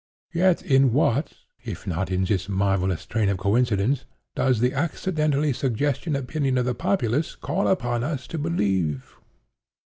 Yet 0.33 0.63
in 0.63 0.93
what, 0.93 1.33
if 1.63 1.85
not 1.85 2.09
in 2.09 2.23
this 2.23 2.49
marvellous 2.49 3.05
train 3.05 3.29
of 3.29 3.37
coincidence, 3.37 4.05
does 4.33 4.59
the 4.59 4.73
accidentally 4.73 5.53
suggested 5.53 6.15
opinion 6.15 6.57
of 6.57 6.65
the 6.65 6.73
populace 6.73 7.35
call 7.35 7.67
upon 7.67 8.03
us 8.03 8.25
to 8.29 8.39
believe? 8.39 9.15